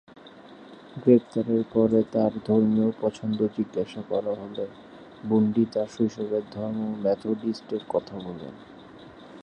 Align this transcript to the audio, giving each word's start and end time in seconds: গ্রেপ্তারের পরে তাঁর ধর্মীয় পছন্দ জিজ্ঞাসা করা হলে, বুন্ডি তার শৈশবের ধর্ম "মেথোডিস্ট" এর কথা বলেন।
গ্রেপ্তারের 0.97 1.63
পরে 1.73 1.99
তাঁর 2.11 2.31
ধর্মীয় 2.45 2.89
পছন্দ 3.01 3.39
জিজ্ঞাসা 3.57 4.01
করা 4.09 4.33
হলে, 4.35 4.65
বুন্ডি 5.23 5.63
তার 5.73 5.87
শৈশবের 5.87 6.43
ধর্ম 6.51 6.79
"মেথোডিস্ট" 7.03 7.67
এর 7.73 7.83
কথা 7.89 8.15
বলেন। 8.17 8.53